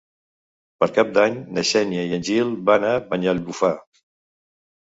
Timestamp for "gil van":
2.31-2.89